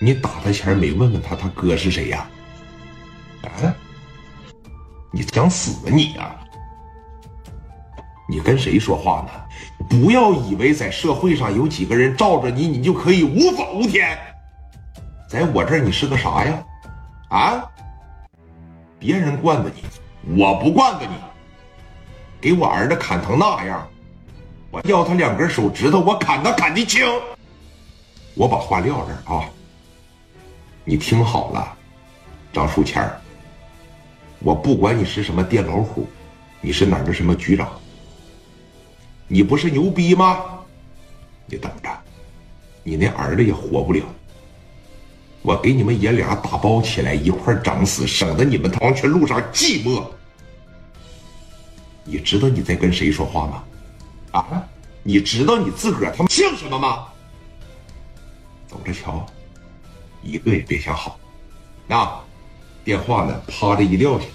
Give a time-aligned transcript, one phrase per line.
[0.00, 2.26] 你打他前没问问他他哥是谁呀？
[3.42, 3.74] 啊？
[5.12, 6.34] 你想死啊你呀？
[8.28, 9.30] 你跟谁说话呢？
[9.88, 14.16] 不要以为在社会上有几个人罩着你，你就可以无法无天。
[15.28, 16.64] 在我这儿你是个啥呀？
[17.28, 17.64] 啊？
[18.98, 21.12] 别人惯着你，我不惯着你。
[22.40, 23.86] 给我儿子砍成那样，
[24.70, 27.04] 我要他两根手指头，我砍他砍的轻。
[28.34, 29.44] 我把话撂这儿啊，
[30.84, 31.76] 你听好了，
[32.52, 33.20] 张书谦儿，
[34.40, 36.08] 我不管你是什么电老虎，
[36.60, 37.68] 你是哪儿的什么局长，
[39.28, 40.44] 你不是牛逼吗？
[41.46, 41.90] 你等着，
[42.82, 44.02] 你那儿子也活不了。
[45.42, 50.04] 我给你们爷俩打包起来一块整死，省得你们他黄泉路上寂寞。
[52.04, 53.64] 你知道你在跟谁说话吗？
[54.32, 54.68] 啊，
[55.02, 57.06] 你知道你自个儿他妈姓什么吗？
[58.68, 59.26] 走着瞧，
[60.30, 61.18] 一个也别想好。
[61.86, 62.08] 那
[62.84, 63.42] 电话呢？
[63.48, 64.26] 啪的一撂下。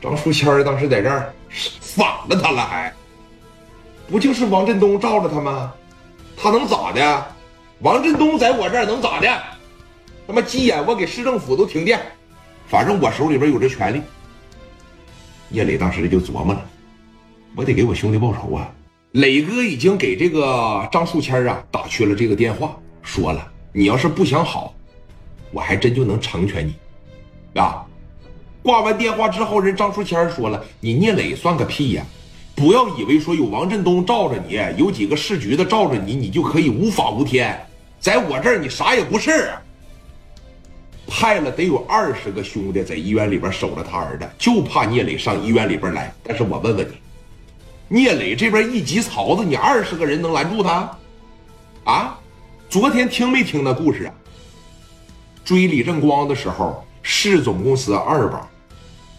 [0.00, 1.32] 张书谦当时在这儿
[1.80, 2.92] 反了他了，还
[4.08, 5.72] 不就是王振东罩着他吗？
[6.36, 7.26] 他能咋的？
[7.80, 9.28] 王振东在我这儿能咋的？
[10.26, 12.00] 他妈急眼，我给市政府都停电。
[12.66, 14.02] 反正我手里边有这权利。
[15.50, 16.64] 叶磊当时就琢磨了，
[17.56, 18.70] 我得给我兄弟报仇啊！
[19.12, 22.74] 磊哥已经给这个张树谦啊打去了这个电话，
[23.12, 24.74] 说了，你要是不想好，
[25.50, 27.84] 我还真就能成全你，啊！
[28.62, 32.02] 挂完电话之后，人张书谦说了，你聂磊算个屁呀！
[32.54, 37.54] 不要以为说有王振东罩着你，有几个市局的罩着你，你就可以无法无天，
[38.00, 39.50] 在我这儿你啥也不是。
[41.06, 46.10] 派了得有二十个兄弟在医院里边守着他儿子，就怕聂磊上医院里边来。
[46.22, 46.88] 但是我问问
[47.88, 50.98] 你，聂磊这边一急曹子，你二十个人能拦住他？
[51.84, 52.18] 啊？
[52.72, 54.14] 昨天听没听那故事啊？
[55.44, 58.48] 追李正光的时候，市总公司二把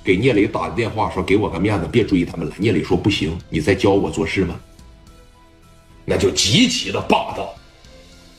[0.04, 2.56] 给聂磊打的电话，说给我个面子，别追他们了。
[2.58, 4.60] 聂磊说不行，你在教我做事吗？
[6.04, 7.54] 那就极其的霸道，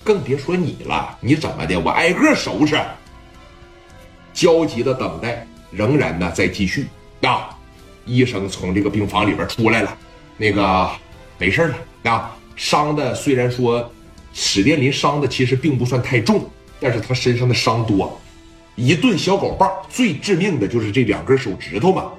[0.02, 1.78] 更别说你了，你怎么的？
[1.78, 2.76] 我挨个收拾。
[4.32, 6.88] 焦急的等待仍然呢在继续
[7.22, 7.56] 啊！
[8.04, 9.96] 医生从这个病房里边出来了，
[10.36, 10.90] 那个
[11.38, 12.36] 没事了啊。
[12.56, 13.88] 伤的虽然说
[14.34, 16.50] 史殿林伤的其实并不算太重，
[16.80, 18.20] 但是他身上的伤多，
[18.74, 22.10] 一顿小狗棒最致命的就是这两根手指头嘛。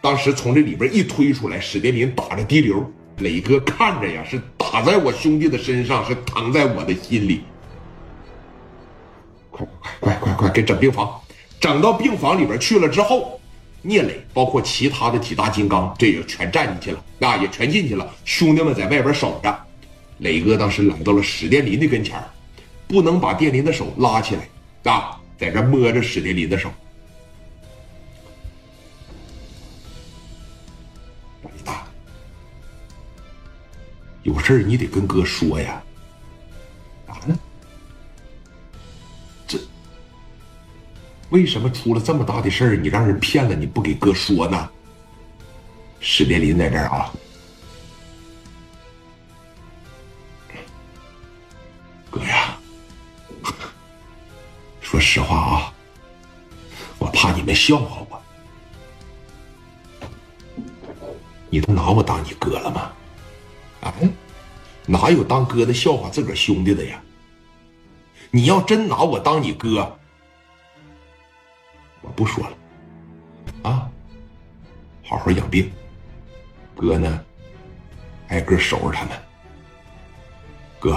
[0.00, 2.88] 当时从这里边一推出来，史殿林打着滴流，
[3.18, 7.42] 磊哥看着呀是打在我兄弟的身上，是疼在我的心里。
[9.50, 9.66] 快
[9.98, 11.20] 快快快快给整病房！
[11.58, 13.40] 整到病房里边去了之后，
[13.82, 18.08] 聂磊包括其他的几大金刚，这也全站进去了，那也全进去了。
[18.24, 19.66] 兄弟们在外边守着。
[20.18, 22.22] 磊哥当时来到了史殿林的跟前
[22.88, 24.48] 不能把殿林的手拉起来，
[24.90, 26.70] 啊，在这摸着史殿林的手。
[31.42, 31.86] 李大，
[34.22, 35.82] 有事你得跟哥说呀。
[41.30, 44.70] 为什么出了这么大的事儿，你让人骗了，你不给哥说呢？
[45.98, 47.12] 史殿林在这儿啊，
[54.86, 55.74] 说实话啊，
[56.96, 58.22] 我怕你们笑话我。
[61.50, 62.92] 你都拿我当你哥了吗？
[63.80, 63.92] 啊，
[64.86, 67.02] 哪有当哥的笑话自个儿兄弟的呀？
[68.30, 69.98] 你要真拿我当你哥。
[72.00, 73.90] 我不说了，啊，
[75.02, 75.68] 好好养病。
[76.76, 77.24] 哥呢，
[78.28, 79.20] 挨个收拾他们。
[80.78, 80.96] 哥。